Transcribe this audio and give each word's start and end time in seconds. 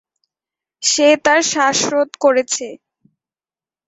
সে 0.83 1.07
তার 1.25 1.39
শ্বাসরোধ 1.51 2.09
করছে। 2.23 2.67